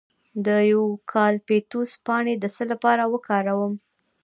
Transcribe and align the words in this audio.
د 0.45 0.47
یوکالیپټوس 0.71 1.91
پاڼې 2.05 2.33
د 2.39 2.45
څه 2.55 2.63
لپاره 2.71 3.03
وکاروم؟ 3.13 3.73